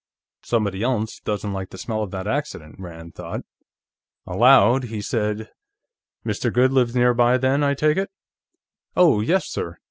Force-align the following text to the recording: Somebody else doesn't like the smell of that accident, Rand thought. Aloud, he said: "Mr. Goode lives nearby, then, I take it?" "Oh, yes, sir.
Somebody 0.41 0.81
else 0.81 1.19
doesn't 1.19 1.53
like 1.53 1.69
the 1.69 1.77
smell 1.77 2.01
of 2.01 2.09
that 2.09 2.25
accident, 2.25 2.77
Rand 2.79 3.13
thought. 3.13 3.41
Aloud, 4.25 4.85
he 4.85 4.99
said: 4.99 5.51
"Mr. 6.25 6.51
Goode 6.51 6.71
lives 6.73 6.95
nearby, 6.95 7.37
then, 7.37 7.63
I 7.63 7.75
take 7.75 7.97
it?" 7.97 8.09
"Oh, 8.97 9.19
yes, 9.21 9.47
sir. 9.47 9.77